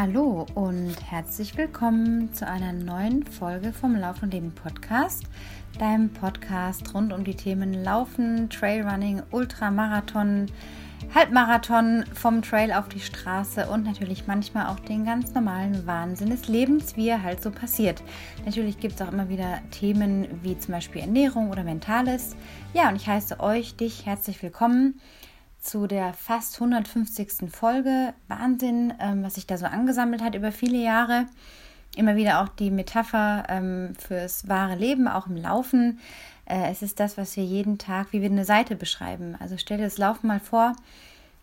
[0.00, 5.24] Hallo und herzlich willkommen zu einer neuen Folge vom Lauf und Leben Podcast,
[5.78, 10.46] deinem Podcast rund um die Themen Laufen, Trailrunning, Ultramarathon,
[11.14, 16.48] Halbmarathon, vom Trail auf die Straße und natürlich manchmal auch den ganz normalen Wahnsinn des
[16.48, 18.02] Lebens, wie er halt so passiert.
[18.46, 22.36] Natürlich gibt es auch immer wieder Themen wie zum Beispiel Ernährung oder Mentales.
[22.72, 24.98] Ja, und ich heiße euch, dich herzlich willkommen
[25.60, 27.50] zu der fast 150.
[27.50, 28.14] Folge.
[28.28, 31.26] Wahnsinn, ähm, was sich da so angesammelt hat über viele Jahre.
[31.96, 36.00] Immer wieder auch die Metapher ähm, fürs wahre Leben, auch im Laufen.
[36.46, 39.36] Äh, es ist das, was wir jeden Tag, wie wir eine Seite beschreiben.
[39.38, 40.74] Also stell dir das Laufen mal vor,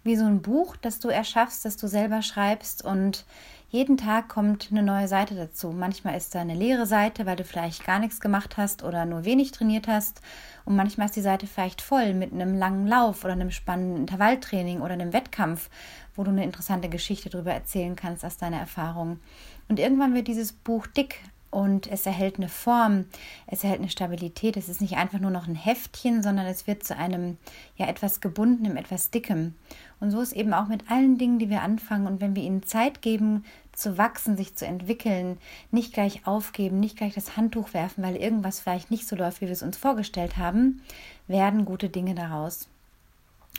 [0.04, 3.26] wie so ein Buch, das du erschaffst, das du selber schreibst und
[3.70, 5.72] jeden Tag kommt eine neue Seite dazu.
[5.72, 9.26] Manchmal ist da eine leere Seite, weil du vielleicht gar nichts gemacht hast oder nur
[9.26, 10.22] wenig trainiert hast.
[10.64, 14.80] Und manchmal ist die Seite vielleicht voll mit einem langen Lauf oder einem spannenden Intervalltraining
[14.80, 15.70] oder einem Wettkampf,
[16.16, 19.20] wo du eine interessante Geschichte darüber erzählen kannst aus deiner Erfahrung.
[19.68, 23.06] Und irgendwann wird dieses Buch dick und es erhält eine Form,
[23.48, 24.58] es erhält eine Stabilität.
[24.58, 27.38] Es ist nicht einfach nur noch ein Heftchen, sondern es wird zu einem
[27.76, 29.56] ja etwas gebundenem, etwas dickem.
[30.00, 32.06] Und so ist eben auch mit allen Dingen, die wir anfangen.
[32.06, 35.38] Und wenn wir ihnen Zeit geben, zu wachsen, sich zu entwickeln,
[35.72, 39.46] nicht gleich aufgeben, nicht gleich das Handtuch werfen, weil irgendwas vielleicht nicht so läuft, wie
[39.46, 40.82] wir es uns vorgestellt haben,
[41.28, 42.70] werden gute Dinge daraus.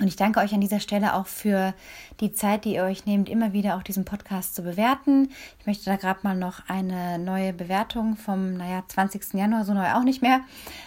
[0.01, 1.75] Und ich danke euch an dieser Stelle auch für
[2.21, 5.31] die Zeit, die ihr euch nehmt, immer wieder auch diesen Podcast zu bewerten.
[5.59, 9.35] Ich möchte da gerade mal noch eine neue Bewertung vom, naja, 20.
[9.35, 10.41] Januar, so neu auch nicht mehr,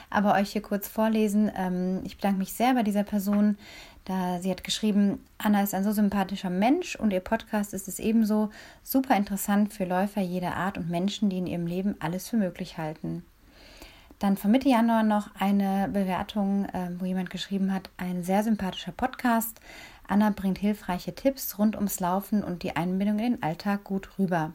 [0.09, 1.52] aber euch hier kurz vorlesen.
[1.58, 3.58] Ähm, ich bedanke mich sehr bei dieser Person,
[4.06, 8.00] da sie hat geschrieben, Anna ist ein so sympathischer Mensch und ihr Podcast ist es
[8.00, 8.50] ebenso
[8.82, 12.78] super interessant für Läufer jeder Art und Menschen, die in ihrem Leben alles für möglich
[12.78, 13.23] halten.
[14.22, 18.91] Dann von Mitte Januar noch eine Bewertung, äh, wo jemand geschrieben hat, ein sehr sympathischer
[18.91, 19.59] Podcast.
[20.08, 24.52] Anna bringt hilfreiche Tipps rund ums Laufen und die Einbindung in den Alltag gut rüber.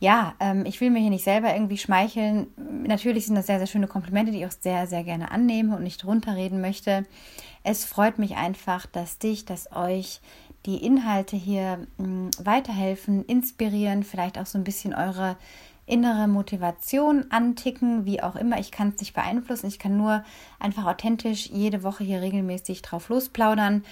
[0.00, 2.48] Ja, ähm, ich will mir hier nicht selber irgendwie schmeicheln.
[2.56, 5.84] Natürlich sind das sehr, sehr schöne Komplimente, die ich auch sehr, sehr gerne annehme und
[5.84, 7.06] nicht runterreden möchte.
[7.62, 10.20] Es freut mich einfach, dass dich, dass euch
[10.66, 15.36] die Inhalte hier mm, weiterhelfen, inspirieren, vielleicht auch so ein bisschen eure
[15.90, 18.58] innere Motivation anticken, wie auch immer.
[18.58, 19.66] Ich kann es nicht beeinflussen.
[19.66, 20.24] Ich kann nur
[20.58, 23.84] einfach authentisch jede Woche hier regelmäßig drauf losplaudern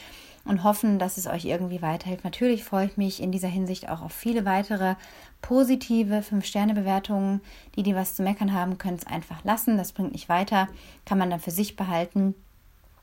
[0.45, 2.25] und hoffen, dass es euch irgendwie weiterhilft.
[2.25, 4.95] Natürlich freue ich mich in dieser Hinsicht auch auf viele weitere
[5.43, 7.41] positive 5-Sterne-Bewertungen.
[7.77, 9.77] Die, die was zu meckern haben, können es einfach lassen.
[9.77, 10.69] Das bringt nicht weiter.
[11.05, 12.35] Kann man dann für sich behalten.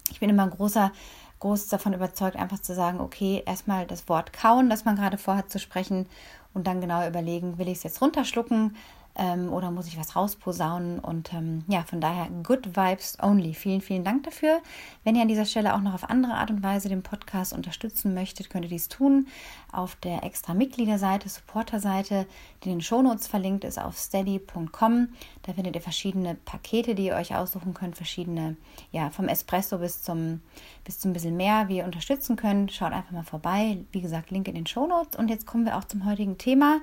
[0.09, 0.91] Ich bin immer ein großer
[1.39, 5.51] groß davon überzeugt, einfach zu sagen, okay, erstmal das Wort kauen, das man gerade vorhat
[5.51, 6.07] zu sprechen
[6.55, 8.75] und dann genau überlegen, will ich es jetzt runterschlucken,
[9.15, 10.99] ähm, oder muss ich was rausposaunen?
[10.99, 13.53] Und ähm, ja, von daher Good Vibes Only.
[13.53, 14.61] Vielen, vielen Dank dafür.
[15.03, 18.13] Wenn ihr an dieser Stelle auch noch auf andere Art und Weise den Podcast unterstützen
[18.13, 19.27] möchtet, könnt ihr dies tun
[19.71, 22.25] auf der extra Mitgliederseite, Supporterseite,
[22.63, 25.09] die in den Shownotes verlinkt ist auf steady.com.
[25.43, 28.55] Da findet ihr verschiedene Pakete, die ihr euch aussuchen könnt, verschiedene,
[28.91, 30.41] ja, vom Espresso bis zum
[30.85, 32.71] bis zum bisschen mehr, wie ihr unterstützen könnt.
[32.71, 33.79] Schaut einfach mal vorbei.
[33.91, 35.17] Wie gesagt, Link in den Shownotes.
[35.17, 36.79] Und jetzt kommen wir auch zum heutigen Thema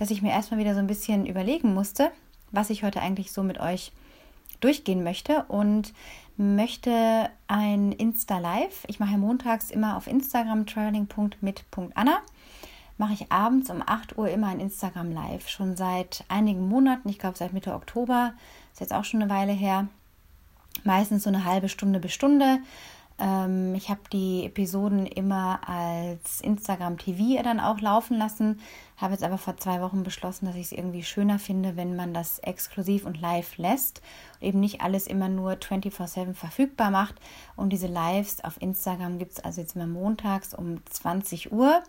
[0.00, 2.10] dass ich mir erstmal wieder so ein bisschen überlegen musste,
[2.52, 3.92] was ich heute eigentlich so mit euch
[4.60, 5.92] durchgehen möchte und
[6.38, 8.84] möchte ein Insta Live.
[8.86, 12.18] Ich mache montags immer auf Instagram traveling.mit.anna.
[12.96, 15.50] Mache ich abends um 8 Uhr immer ein Instagram Live.
[15.50, 18.32] Schon seit einigen Monaten, ich glaube seit Mitte Oktober,
[18.72, 19.88] ist jetzt auch schon eine Weile her.
[20.82, 22.60] Meistens so eine halbe Stunde bis Stunde
[23.20, 28.60] ähm, ich habe die Episoden immer als Instagram TV dann auch laufen lassen,
[28.96, 32.14] habe jetzt aber vor zwei Wochen beschlossen, dass ich es irgendwie schöner finde, wenn man
[32.14, 34.00] das exklusiv und live lässt
[34.40, 37.16] und eben nicht alles immer nur 24/7 verfügbar macht.
[37.56, 41.82] Und diese Lives auf Instagram gibt es also jetzt immer montags um 20 Uhr.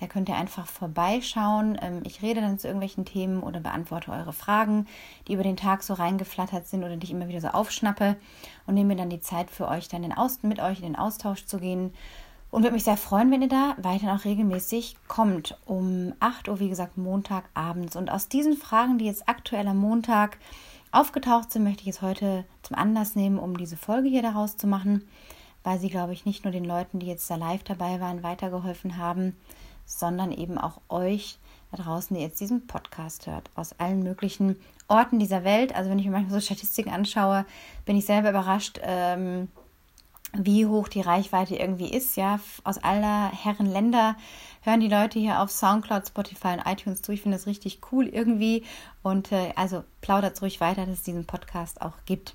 [0.00, 1.78] Da könnt ihr einfach vorbeischauen.
[1.80, 4.86] Ähm, ich rede dann zu irgendwelchen Themen oder beantworte eure Fragen,
[5.28, 8.16] die über den Tag so reingeflattert sind oder die ich immer wieder so aufschnappe
[8.66, 11.46] und nehme mir dann die Zeit für euch, dann in mit euch in den Austausch
[11.46, 11.92] zu gehen.
[12.50, 15.58] Und würde mich sehr freuen, wenn ihr da weiterhin auch regelmäßig kommt.
[15.64, 17.96] Um 8 Uhr, wie gesagt, Montagabends.
[17.96, 20.38] Und aus diesen Fragen, die jetzt aktuell am Montag
[20.92, 24.68] aufgetaucht sind, möchte ich es heute zum Anlass nehmen, um diese Folge hier daraus zu
[24.68, 25.02] machen,
[25.64, 28.98] weil sie, glaube ich, nicht nur den Leuten, die jetzt da live dabei waren, weitergeholfen
[28.98, 29.34] haben,
[29.86, 31.38] sondern eben auch euch
[31.70, 34.56] da draußen, die jetzt diesen Podcast hört, aus allen möglichen
[34.88, 35.74] Orten dieser Welt.
[35.74, 37.44] Also wenn ich mir manchmal so Statistiken anschaue,
[37.84, 39.48] bin ich selber überrascht, ähm,
[40.36, 42.16] wie hoch die Reichweite irgendwie ist.
[42.16, 44.16] Ja, aus aller Herren Länder
[44.62, 47.12] hören die Leute hier auf Soundcloud, Spotify und iTunes zu.
[47.12, 48.64] Ich finde das richtig cool irgendwie.
[49.02, 52.34] Und äh, also plaudert ruhig weiter, dass es diesen Podcast auch gibt.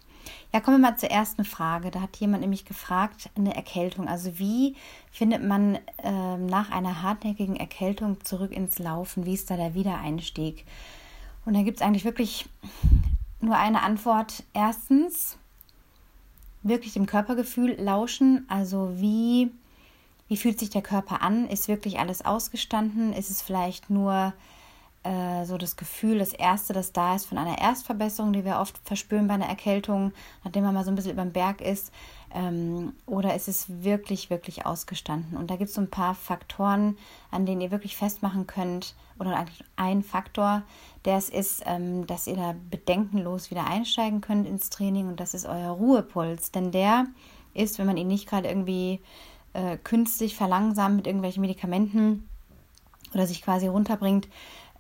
[0.54, 1.92] Ja, kommen wir mal zur ersten Frage.
[1.92, 4.08] Da hat jemand nämlich gefragt, eine Erkältung.
[4.08, 4.76] Also wie
[5.12, 9.26] findet man äh, nach einer hartnäckigen Erkältung zurück ins Laufen?
[9.26, 10.66] Wie ist da der Wiedereinstieg?
[11.46, 12.48] Und da gibt es eigentlich wirklich
[13.42, 14.44] nur eine Antwort.
[14.54, 15.38] Erstens,
[16.64, 18.46] wirklich dem Körpergefühl lauschen.
[18.50, 19.52] Also wie,
[20.28, 21.48] wie fühlt sich der Körper an?
[21.48, 23.14] Ist wirklich alles ausgestanden?
[23.14, 24.34] Ist es vielleicht nur
[25.04, 28.78] äh, so das Gefühl, das Erste, das da ist von einer Erstverbesserung, die wir oft
[28.84, 30.12] verspüren bei einer Erkältung,
[30.44, 31.92] nachdem man mal so ein bisschen über den Berg ist?
[32.34, 35.38] Ähm, oder ist es wirklich, wirklich ausgestanden?
[35.38, 36.98] Und da gibt es so ein paar Faktoren,
[37.32, 40.64] an denen ihr wirklich festmachen könnt, oder eigentlich ein Faktor,
[41.06, 45.34] der es ist, ähm, dass ihr da bedenkenlos wieder einsteigen könnt ins Training und das
[45.34, 46.52] ist euer Ruhepuls.
[46.52, 47.08] Denn der
[47.54, 49.02] ist, wenn man ihn nicht gerade irgendwie
[49.54, 52.30] äh, künstlich verlangsamt mit irgendwelchen Medikamenten
[53.14, 54.28] oder sich quasi runterbringt,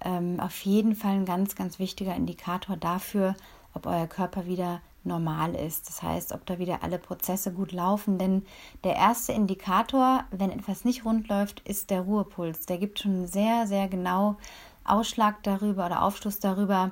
[0.04, 3.36] ähm, auf jeden Fall ein ganz, ganz wichtiger Indikator dafür,
[3.74, 5.88] ob euer Körper wieder normal ist.
[5.88, 8.18] Das heißt, ob da wieder alle Prozesse gut laufen.
[8.18, 8.46] Denn
[8.84, 12.66] der erste Indikator, wenn etwas nicht rund läuft, ist der Ruhepuls.
[12.66, 14.38] Der gibt schon sehr, sehr genau
[14.84, 16.92] Ausschlag darüber oder Aufschluss darüber,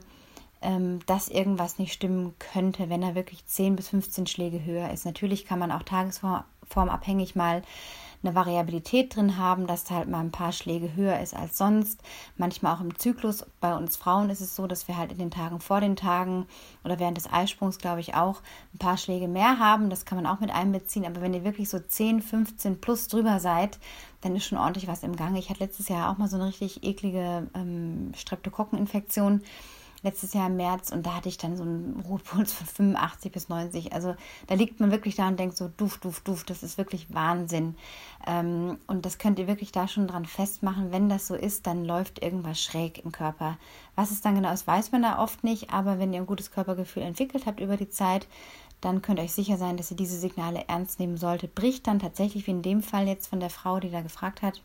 [0.61, 5.05] ähm, dass irgendwas nicht stimmen könnte, wenn er wirklich 10 bis 15 Schläge höher ist.
[5.05, 7.61] Natürlich kann man auch tagesformabhängig mal
[8.23, 12.01] eine Variabilität drin haben, dass da halt mal ein paar Schläge höher ist als sonst.
[12.35, 13.45] Manchmal auch im Zyklus.
[13.59, 16.45] Bei uns Frauen ist es so, dass wir halt in den Tagen vor den Tagen
[16.83, 18.41] oder während des Eisprungs, glaube ich, auch
[18.73, 19.89] ein paar Schläge mehr haben.
[19.89, 21.05] Das kann man auch mit einbeziehen.
[21.05, 23.79] Aber wenn ihr wirklich so 10, 15 plus drüber seid,
[24.21, 25.39] dann ist schon ordentlich was im Gange.
[25.39, 29.41] Ich hatte letztes Jahr auch mal so eine richtig eklige ähm, Streptokokkeninfektion
[30.03, 33.49] letztes Jahr im März und da hatte ich dann so einen Ruhepuls von 85 bis
[33.49, 33.93] 90.
[33.93, 34.15] Also
[34.47, 37.75] da liegt man wirklich da und denkt so, duft, duft, duft, das ist wirklich Wahnsinn.
[38.25, 40.91] Ähm, und das könnt ihr wirklich da schon dran festmachen.
[40.91, 43.57] Wenn das so ist, dann läuft irgendwas schräg im Körper.
[43.95, 46.51] Was es dann genau ist, weiß man da oft nicht, aber wenn ihr ein gutes
[46.51, 48.27] Körpergefühl entwickelt habt über die Zeit,
[48.81, 51.55] dann könnt ihr euch sicher sein, dass ihr diese Signale ernst nehmen solltet.
[51.55, 54.61] Bricht dann tatsächlich, wie in dem Fall jetzt von der Frau, die da gefragt hat,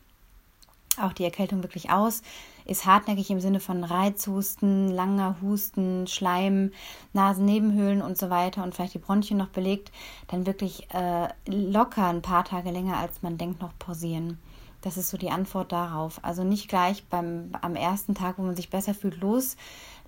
[1.01, 2.21] auch die Erkältung wirklich aus,
[2.65, 6.71] ist hartnäckig im Sinne von Reizhusten, langer Husten, Schleim,
[7.13, 9.91] Nasennebenhöhlen und so weiter und vielleicht die Bronchien noch belegt,
[10.27, 14.39] dann wirklich äh, locker ein paar Tage länger als man denkt noch pausieren.
[14.81, 16.19] Das ist so die Antwort darauf.
[16.23, 19.55] Also nicht gleich beim am ersten Tag, wo man sich besser fühlt, los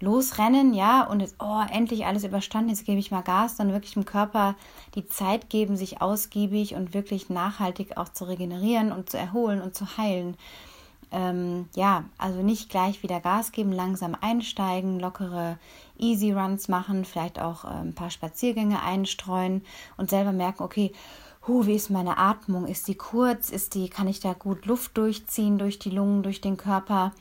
[0.01, 3.93] losrennen, ja, und jetzt, oh, endlich alles überstanden, jetzt gebe ich mal Gas, sondern wirklich
[3.93, 4.55] dem Körper
[4.93, 9.73] die Zeit geben, sich ausgiebig und wirklich nachhaltig auch zu regenerieren und zu erholen und
[9.73, 10.35] zu heilen
[11.15, 15.57] ähm, ja, also nicht gleich wieder Gas geben, langsam einsteigen, lockere
[15.97, 19.63] Easy Runs machen, vielleicht auch äh, ein paar Spaziergänge einstreuen
[19.95, 20.91] und selber merken, okay,
[21.47, 22.67] hu, wie ist meine Atmung?
[22.67, 23.49] Ist die kurz?
[23.49, 27.13] Ist die, kann ich da gut Luft durchziehen durch die Lungen, durch den Körper?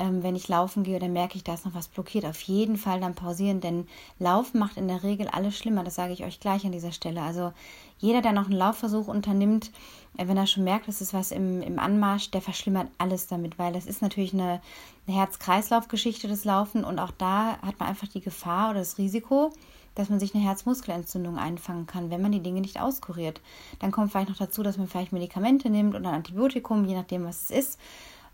[0.00, 2.24] ähm, wenn ich laufen gehe, dann merke ich, da ist noch was blockiert.
[2.24, 3.86] Auf jeden Fall dann pausieren, denn
[4.18, 5.84] Laufen macht in der Regel alles schlimmer.
[5.84, 7.22] Das sage ich euch gleich an dieser Stelle.
[7.22, 7.52] Also
[7.98, 9.70] jeder, der noch einen Laufversuch unternimmt,
[10.14, 13.72] wenn er schon merkt, es ist was im, im Anmarsch, der verschlimmert alles damit, weil
[13.72, 14.60] das ist natürlich eine,
[15.06, 16.84] eine Herz-Kreislauf-Geschichte, das Laufen.
[16.84, 19.52] Und auch da hat man einfach die Gefahr oder das Risiko,
[19.94, 23.40] dass man sich eine Herzmuskelentzündung einfangen kann, wenn man die Dinge nicht auskuriert.
[23.78, 27.24] Dann kommt vielleicht noch dazu, dass man vielleicht Medikamente nimmt oder ein Antibiotikum, je nachdem,
[27.24, 27.80] was es ist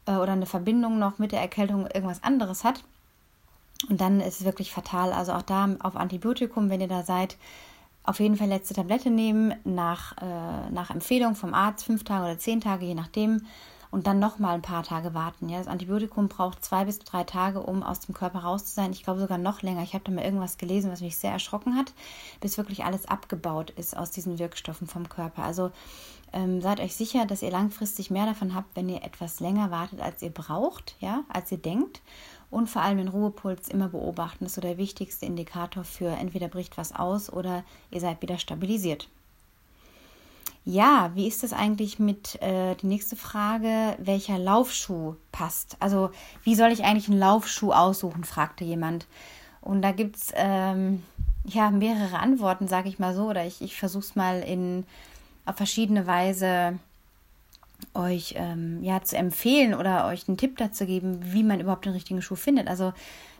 [0.06, 2.84] äh, oder eine Verbindung noch mit der Erkältung irgendwas anderes hat.
[3.88, 5.12] Und dann ist es wirklich fatal.
[5.12, 7.36] Also auch da auf Antibiotikum, wenn ihr da seid,
[8.06, 12.38] auf jeden Fall letzte Tablette nehmen, nach, äh, nach Empfehlung vom Arzt, fünf Tage oder
[12.38, 13.42] zehn Tage, je nachdem,
[13.90, 15.48] und dann noch mal ein paar Tage warten.
[15.48, 18.92] Ja, das Antibiotikum braucht zwei bis drei Tage, um aus dem Körper raus zu sein.
[18.92, 19.82] Ich glaube sogar noch länger.
[19.82, 21.92] Ich habe da mal irgendwas gelesen, was mich sehr erschrocken hat,
[22.40, 25.44] bis wirklich alles abgebaut ist aus diesen Wirkstoffen vom Körper.
[25.44, 25.70] Also
[26.32, 30.00] ähm, seid euch sicher, dass ihr langfristig mehr davon habt, wenn ihr etwas länger wartet,
[30.00, 32.02] als ihr braucht, ja, als ihr denkt.
[32.50, 34.44] Und vor allem den Ruhepuls immer beobachten.
[34.44, 38.38] Das ist so der wichtigste Indikator für entweder bricht was aus oder ihr seid wieder
[38.38, 39.08] stabilisiert.
[40.68, 45.76] Ja, wie ist das eigentlich mit äh, die nächste Frage, welcher Laufschuh passt?
[45.78, 46.10] Also,
[46.42, 49.06] wie soll ich eigentlich einen Laufschuh aussuchen, fragte jemand.
[49.60, 51.04] Und da gibt es ähm,
[51.44, 54.84] ja mehrere Antworten, sage ich mal so, oder ich, ich versuche es mal in
[55.44, 56.80] auf verschiedene Weise
[57.94, 61.92] euch ähm, ja zu empfehlen oder euch einen Tipp dazu geben, wie man überhaupt den
[61.92, 62.68] richtigen Schuh findet.
[62.68, 62.92] Also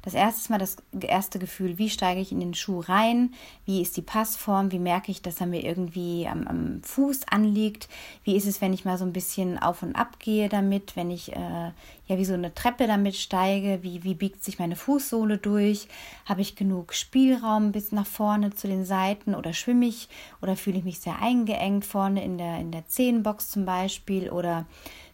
[0.06, 3.34] das erste mal das erste Gefühl, wie steige ich in den Schuh rein,
[3.64, 7.88] wie ist die Passform, wie merke ich, dass er mir irgendwie am, am Fuß anliegt,
[8.22, 11.10] wie ist es, wenn ich mal so ein bisschen auf und ab gehe damit, wenn
[11.10, 11.72] ich äh,
[12.06, 15.88] ja wie so eine Treppe damit steige, wie, wie biegt sich meine Fußsohle durch,
[16.24, 20.08] habe ich genug Spielraum bis nach vorne zu den Seiten oder schwimme ich?
[20.40, 24.30] Oder fühle ich mich sehr eingeengt vorne in der, in der Zehenbox zum Beispiel?
[24.30, 24.66] Oder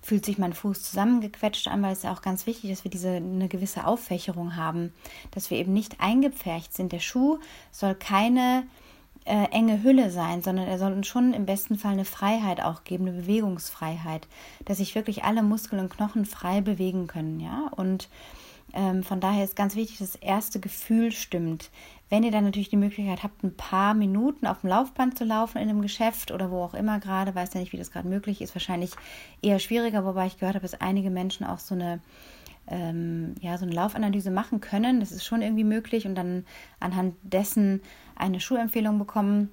[0.03, 2.91] fühlt sich mein Fuß zusammengequetscht an, weil es ja auch ganz wichtig ist, dass wir
[2.91, 4.93] diese eine gewisse Auffächerung haben,
[5.31, 6.93] dass wir eben nicht eingepfercht sind.
[6.93, 7.39] Der Schuh
[7.71, 8.65] soll keine
[9.25, 12.83] äh, enge Hülle sein, sondern er soll uns schon im besten Fall eine Freiheit auch
[12.85, 14.27] geben, eine Bewegungsfreiheit,
[14.65, 17.69] dass sich wirklich alle Muskeln und Knochen frei bewegen können, ja.
[17.77, 18.09] Und
[18.75, 21.71] ähm, von daher ist ganz wichtig, dass das erste Gefühl stimmt.
[22.13, 25.57] Wenn ihr dann natürlich die Möglichkeit habt, ein paar Minuten auf dem Laufband zu laufen
[25.57, 28.43] in einem Geschäft oder wo auch immer gerade, weiß ja nicht, wie das gerade möglich
[28.43, 28.91] ist, wahrscheinlich
[29.41, 32.01] eher schwieriger, wobei ich gehört habe, dass einige Menschen auch so eine
[32.69, 35.01] ähm, ja, so eine Laufanalyse machen können.
[35.01, 36.45] Das ist schon irgendwie möglich und dann
[36.81, 37.81] anhand dessen
[38.15, 39.49] eine Schuhempfehlung bekommen.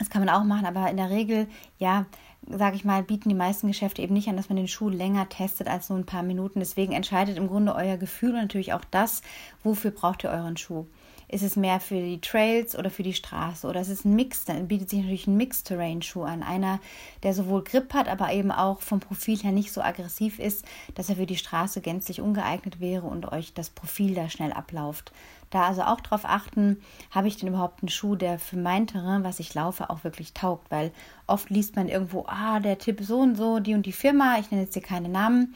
[0.00, 1.46] Das kann man auch machen, aber in der Regel,
[1.78, 2.06] ja,
[2.48, 5.28] sage ich mal, bieten die meisten Geschäfte eben nicht an, dass man den Schuh länger
[5.28, 6.58] testet als nur ein paar Minuten.
[6.58, 9.22] Deswegen entscheidet im Grunde euer Gefühl und natürlich auch das,
[9.62, 10.86] wofür braucht ihr euren Schuh.
[11.28, 13.66] Ist es mehr für die Trails oder für die Straße?
[13.66, 14.44] Oder ist es ein Mix?
[14.44, 16.44] Dann bietet sich natürlich ein Mixed-Terrain-Schuh an.
[16.44, 16.78] Einer,
[17.24, 20.64] der sowohl Grip hat, aber eben auch vom Profil her nicht so aggressiv ist,
[20.94, 25.12] dass er für die Straße gänzlich ungeeignet wäre und euch das Profil da schnell ablauft.
[25.50, 26.80] Da also auch darauf achten,
[27.10, 30.32] habe ich denn überhaupt einen Schuh, der für mein Terrain, was ich laufe, auch wirklich
[30.32, 30.70] taugt?
[30.70, 30.92] Weil
[31.26, 34.50] oft liest man irgendwo, ah, der Tipp so und so, die und die Firma, ich
[34.50, 35.54] nenne jetzt hier keine Namen,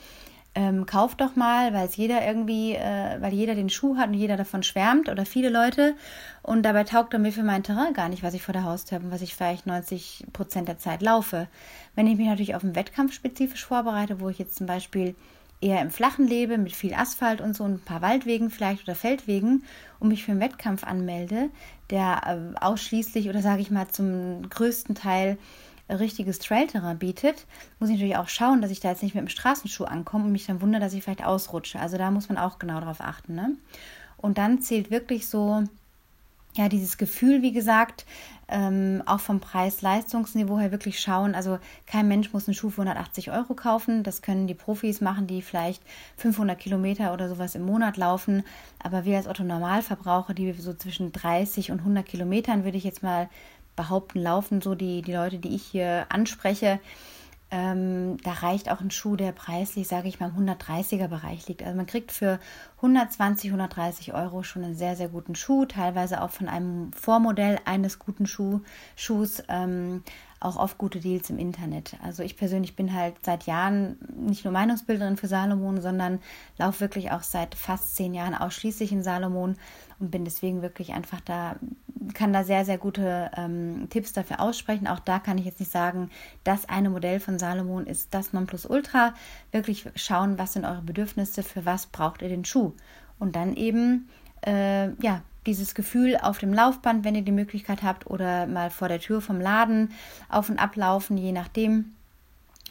[0.55, 4.15] ähm, kauft doch mal, weil es jeder irgendwie, äh, weil jeder den Schuh hat und
[4.15, 5.95] jeder davon schwärmt oder viele Leute
[6.43, 8.97] und dabei taugt er mir für mein Terrain gar nicht, was ich vor der Haustür
[8.97, 11.47] habe und was ich vielleicht 90 Prozent der Zeit laufe.
[11.95, 15.15] Wenn ich mich natürlich auf einen Wettkampf spezifisch vorbereite, wo ich jetzt zum Beispiel
[15.61, 19.65] eher im Flachen lebe, mit viel Asphalt und so ein paar Waldwegen vielleicht oder Feldwegen
[20.01, 21.51] und mich für einen Wettkampf anmelde,
[21.91, 25.39] der äh, ausschließlich oder sage ich mal zum größten Teil
[25.99, 27.47] richtiges Trailterrain bietet,
[27.79, 30.33] muss ich natürlich auch schauen, dass ich da jetzt nicht mit dem Straßenschuh ankomme und
[30.33, 31.81] mich dann wundere, dass ich vielleicht ausrutsche.
[31.81, 33.35] Also da muss man auch genau darauf achten.
[33.35, 33.57] Ne?
[34.17, 35.65] Und dann zählt wirklich so,
[36.55, 38.05] ja, dieses Gefühl, wie gesagt,
[38.49, 41.35] ähm, auch vom Preis-Leistungsniveau her wirklich schauen.
[41.37, 44.03] Also kein Mensch muss einen Schuh für 180 Euro kaufen.
[44.03, 45.83] Das können die Profis machen, die vielleicht
[46.17, 48.43] 500 Kilometer oder sowas im Monat laufen.
[48.83, 53.05] Aber wir als Otto Normalverbraucher, die so zwischen 30 und 100 Kilometern, würde ich jetzt
[53.05, 53.29] mal
[53.81, 56.81] behaupten, laufen so die, die Leute, die ich hier anspreche.
[57.51, 61.63] Ähm, da reicht auch ein Schuh, der preislich, sage ich mal, im 130er Bereich liegt.
[61.63, 62.39] Also man kriegt für
[62.77, 67.99] 120, 130 Euro schon einen sehr, sehr guten Schuh, teilweise auch von einem Vormodell eines
[67.99, 68.61] guten Schuh,
[68.95, 69.43] Schuhs.
[69.49, 70.05] Ähm,
[70.41, 71.97] auch oft gute Deals im Internet.
[72.03, 76.19] Also ich persönlich bin halt seit Jahren nicht nur Meinungsbilderin für Salomon, sondern
[76.57, 79.57] laufe wirklich auch seit fast zehn Jahren ausschließlich in Salomon
[79.99, 81.57] und bin deswegen wirklich einfach da,
[82.15, 84.87] kann da sehr, sehr gute ähm, Tipps dafür aussprechen.
[84.87, 86.11] Auch da kann ich jetzt nicht sagen,
[86.43, 89.13] das eine Modell von Salomon ist das Nonplusultra.
[89.53, 92.73] Wirklich schauen, was sind eure Bedürfnisse, für was braucht ihr den Schuh.
[93.19, 94.09] Und dann eben,
[94.47, 98.89] äh, ja, dieses Gefühl auf dem Laufband, wenn ihr die Möglichkeit habt, oder mal vor
[98.89, 99.91] der Tür vom Laden
[100.29, 101.95] auf und ablaufen, je nachdem.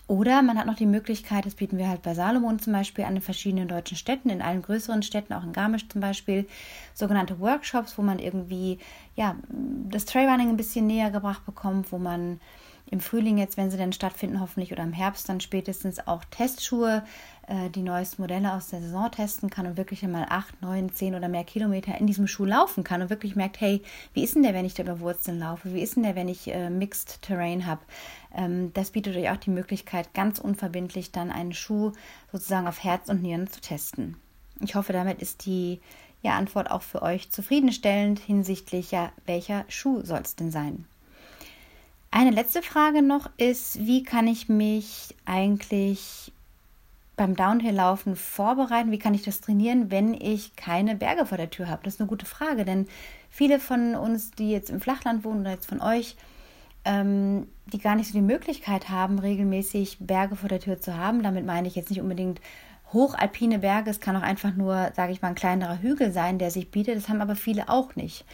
[0.08, 3.14] Oder man hat noch die Möglichkeit, das bieten wir halt bei Salomon zum Beispiel an
[3.14, 6.48] den verschiedenen deutschen Städten, in allen größeren Städten, auch in Garmisch zum Beispiel,
[6.96, 8.80] sogenannte Workshops, wo man irgendwie
[9.16, 9.36] ja,
[9.90, 12.40] das Trailrunning ein bisschen näher gebracht bekommt, wo man
[12.92, 17.04] im Frühling jetzt, wenn sie denn stattfinden, hoffentlich oder im Herbst dann spätestens auch Testschuhe,
[17.48, 21.14] äh, die neuesten Modelle aus der Saison testen kann und wirklich einmal acht, neun, zehn
[21.14, 24.44] oder mehr Kilometer in diesem Schuh laufen kann und wirklich merkt, hey, wie ist denn
[24.44, 25.74] der, wenn ich da über Wurzeln laufe?
[25.74, 27.82] Wie ist denn der, wenn ich äh, Mixed Terrain habe?
[28.34, 31.92] Ähm, das bietet euch auch die Möglichkeit, ganz unverbindlich dann einen Schuh
[32.32, 34.18] sozusagen auf Herz und Nieren zu testen.
[34.62, 35.80] Ich hoffe, damit ist die
[36.22, 40.86] ja, Antwort auch für euch zufriedenstellend hinsichtlich, ja, welcher Schuh soll es denn sein?
[42.12, 46.32] Eine letzte Frage noch ist, wie kann ich mich eigentlich
[47.16, 48.92] beim Downhill-Laufen vorbereiten?
[48.92, 51.82] Wie kann ich das trainieren, wenn ich keine Berge vor der Tür habe?
[51.84, 52.88] Das ist eine gute Frage, denn
[53.30, 56.16] viele von uns, die jetzt im Flachland wohnen oder jetzt von euch,
[56.84, 61.22] ähm, die gar nicht so die Möglichkeit haben, regelmäßig Berge vor der Tür zu haben.
[61.22, 62.42] Damit meine ich jetzt nicht unbedingt
[62.92, 63.92] hochalpine Berge.
[63.92, 66.98] Es kann auch einfach nur, sage ich mal, ein kleinerer Hügel sein, der sich bietet.
[66.98, 68.26] Das haben aber viele auch nicht.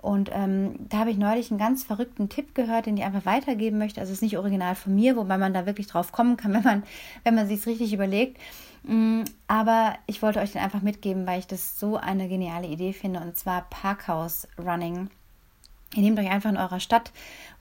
[0.00, 3.78] Und ähm, da habe ich neulich einen ganz verrückten Tipp gehört, den ich einfach weitergeben
[3.78, 4.00] möchte.
[4.00, 6.62] Also es ist nicht original von mir, wobei man da wirklich drauf kommen kann, wenn
[6.62, 6.82] man,
[7.24, 8.38] wenn man sich es richtig überlegt.
[8.84, 12.92] Mm, aber ich wollte euch den einfach mitgeben, weil ich das so eine geniale Idee
[12.92, 13.20] finde.
[13.20, 15.10] Und zwar Parkhouse Running.
[15.94, 17.12] Ihr nehmt euch einfach in eurer Stadt,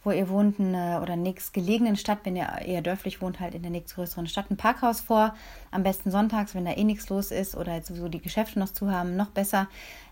[0.03, 3.61] wo ihr wohnt, eine, oder nächst gelegenen Stadt, wenn ihr eher dörflich wohnt, halt in
[3.61, 5.33] der nächstgrößeren Stadt, ein Parkhaus vor.
[5.71, 8.69] Am besten sonntags, wenn da eh nichts los ist oder jetzt sowieso die Geschäfte noch
[8.69, 9.67] zu haben, noch besser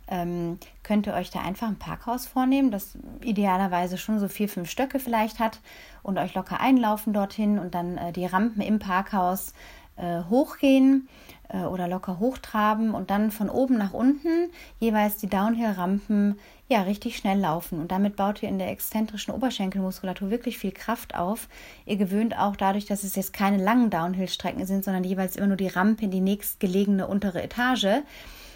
[0.07, 4.69] ähm, könnt ihr euch da einfach ein Parkhaus vornehmen, das idealerweise schon so vier, fünf
[4.69, 5.59] Stöcke vielleicht hat
[6.03, 9.53] und euch locker einlaufen dorthin und dann äh, die Rampen im Parkhaus
[9.97, 11.07] äh, hochgehen
[11.49, 17.17] äh, oder locker hochtraben und dann von oben nach unten jeweils die Downhill-Rampen ja richtig
[17.17, 17.79] schnell laufen.
[17.79, 21.47] Und damit baut ihr in der exzentrischen Oberschenkelmuskulatur wirklich viel Kraft auf.
[21.85, 25.57] Ihr gewöhnt auch dadurch, dass es jetzt keine langen Downhill-Strecken sind, sondern jeweils immer nur
[25.57, 28.03] die Rampe in die nächstgelegene untere Etage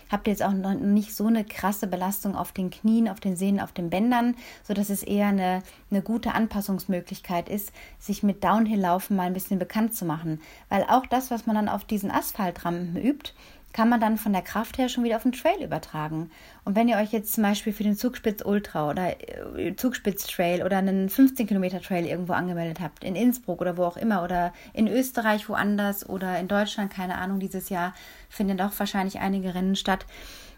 [0.09, 3.35] habt ihr jetzt auch noch nicht so eine krasse Belastung auf den Knien, auf den
[3.35, 9.15] Sehnen, auf den Bändern, sodass es eher eine, eine gute Anpassungsmöglichkeit ist, sich mit Downhill-Laufen
[9.15, 10.41] mal ein bisschen bekannt zu machen.
[10.69, 13.33] Weil auch das, was man dann auf diesen Asphaltrampen übt,
[13.73, 16.31] kann man dann von der Kraft her schon wieder auf den Trail übertragen.
[16.65, 19.15] Und wenn ihr euch jetzt zum Beispiel für den Zugspitz Ultra oder
[19.57, 23.83] äh, Zugspitz Trail oder einen 15 Kilometer Trail irgendwo angemeldet habt, in Innsbruck oder wo
[23.83, 27.93] auch immer oder in Österreich woanders oder in Deutschland, keine Ahnung, dieses Jahr
[28.29, 30.05] finden auch wahrscheinlich einige Rennen statt,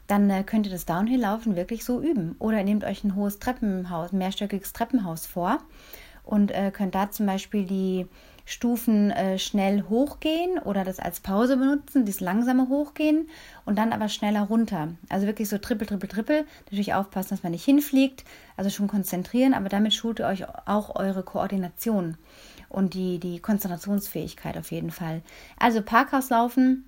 [0.07, 2.35] dann äh, könnt ihr das Downhill-Laufen wirklich so üben.
[2.39, 5.59] Oder ihr nehmt euch ein hohes Treppenhaus, mehrstöckiges Treppenhaus vor
[6.23, 8.07] und äh, könnt da zum Beispiel die
[8.45, 13.29] Stufen äh, schnell hochgehen oder das als Pause benutzen, das langsame Hochgehen
[13.65, 14.89] und dann aber schneller runter.
[15.09, 16.45] Also wirklich so trippel, trippel, trippel.
[16.65, 18.23] Natürlich aufpassen, dass man nicht hinfliegt,
[18.57, 22.17] also schon konzentrieren, aber damit schult ihr euch auch eure Koordination
[22.69, 25.21] und die, die Konzentrationsfähigkeit auf jeden Fall.
[25.59, 26.85] Also Parkhauslaufen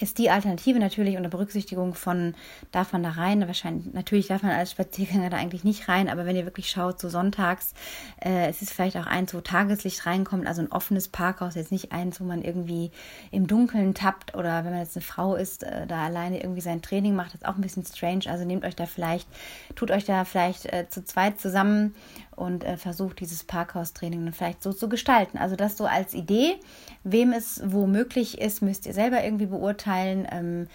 [0.00, 2.34] ist die Alternative natürlich unter Berücksichtigung von,
[2.72, 3.46] darf man da rein?
[3.46, 7.00] Wahrscheinlich, natürlich darf man als Spaziergänger da eigentlich nicht rein, aber wenn ihr wirklich schaut,
[7.00, 7.74] so sonntags,
[8.22, 11.92] äh, es ist vielleicht auch eins, wo Tageslicht reinkommt, also ein offenes Parkhaus, jetzt nicht
[11.92, 12.90] eins, wo man irgendwie
[13.30, 16.82] im Dunkeln tappt oder wenn man jetzt eine Frau ist, äh, da alleine irgendwie sein
[16.82, 18.24] Training macht, das ist auch ein bisschen strange.
[18.28, 19.28] Also nehmt euch da vielleicht,
[19.74, 21.94] tut euch da vielleicht äh, zu zweit zusammen
[22.36, 25.38] und äh, versucht dieses Parkhaustraining dann vielleicht so zu gestalten.
[25.38, 26.56] Also das so als Idee.
[27.02, 29.85] Wem es womöglich ist, müsst ihr selber irgendwie beurteilen.
[29.86, 30.66] Ähm,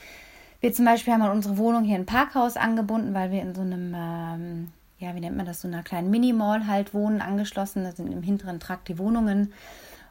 [0.60, 3.62] wir zum Beispiel haben an unsere Wohnung hier ein Parkhaus angebunden, weil wir in so
[3.62, 4.68] einem, ähm,
[5.00, 7.84] ja, wie nennt man das, so einer kleinen Mini-Mall halt wohnen, angeschlossen.
[7.84, 9.54] Da sind im hinteren Trakt die Wohnungen.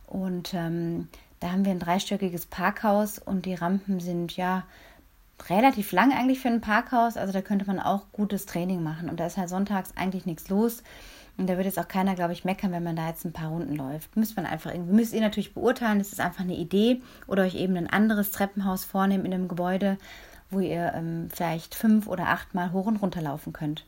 [0.06, 4.64] Und ähm, da haben wir ein dreistöckiges Parkhaus und die Rampen sind ja
[5.48, 7.16] relativ lang eigentlich für ein Parkhaus.
[7.16, 9.08] Also da könnte man auch gutes Training machen.
[9.08, 10.82] Und da ist halt sonntags eigentlich nichts los.
[11.36, 13.48] Und da wird jetzt auch keiner, glaube ich, meckern, wenn man da jetzt ein paar
[13.50, 14.16] Runden läuft.
[14.16, 17.54] Müsst man einfach irgendwie, müsst ihr natürlich beurteilen, das ist einfach eine Idee oder euch
[17.54, 19.96] eben ein anderes Treppenhaus vornehmen in einem Gebäude,
[20.50, 23.84] wo ihr ähm, vielleicht fünf oder acht Mal hoch und runter laufen könnt.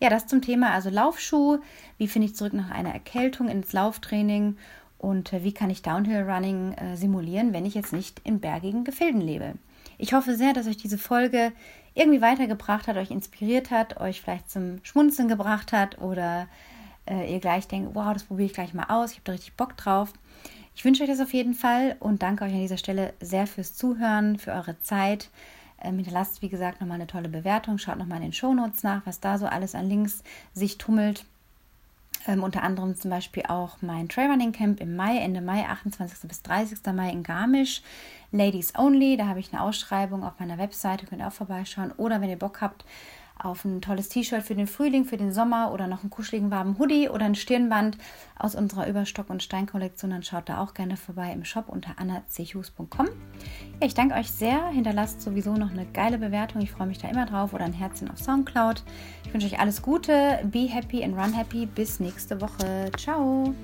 [0.00, 1.58] Ja, das zum Thema also Laufschuh.
[1.98, 4.56] Wie finde ich zurück nach einer Erkältung ins Lauftraining
[4.98, 8.84] und äh, wie kann ich Downhill Running äh, simulieren, wenn ich jetzt nicht in bergigen
[8.84, 9.54] Gefilden lebe?
[9.96, 11.52] Ich hoffe sehr, dass euch diese Folge
[11.94, 16.46] irgendwie weitergebracht hat, euch inspiriert hat, euch vielleicht zum Schmunzeln gebracht hat oder
[17.08, 19.54] äh, ihr gleich denkt, wow, das probiere ich gleich mal aus, ich habe da richtig
[19.54, 20.12] Bock drauf.
[20.74, 23.74] Ich wünsche euch das auf jeden Fall und danke euch an dieser Stelle sehr fürs
[23.74, 25.28] Zuhören, für eure Zeit.
[25.80, 27.78] Ähm, hinterlasst, wie gesagt, nochmal eine tolle Bewertung.
[27.78, 30.22] Schaut nochmal in den Shownotes nach, was da so alles an Links
[30.54, 31.24] sich tummelt.
[32.26, 36.28] Ähm, unter anderem zum Beispiel auch mein Trailrunning Camp im Mai, Ende Mai, 28.
[36.28, 36.78] bis 30.
[36.92, 37.82] Mai in Garmisch.
[38.32, 41.92] Ladies Only, da habe ich eine Ausschreibung auf meiner Webseite, könnt ihr auch vorbeischauen.
[41.96, 42.84] Oder wenn ihr Bock habt,
[43.38, 46.78] auf ein tolles T-Shirt für den Frühling, für den Sommer oder noch einen kuscheligen warmen
[46.78, 47.98] Hoodie oder ein Stirnband
[48.38, 53.06] aus unserer Überstock- und Stein-Kollektion, dann schaut da auch gerne vorbei im Shop unter annachus.com.
[53.80, 54.68] Ja, ich danke euch sehr.
[54.68, 56.60] Hinterlasst sowieso noch eine geile Bewertung.
[56.62, 58.82] Ich freue mich da immer drauf oder ein Herzchen auf Soundcloud.
[59.24, 60.40] Ich wünsche euch alles Gute.
[60.44, 61.66] Be happy and run happy.
[61.66, 62.90] Bis nächste Woche.
[62.96, 63.54] Ciao.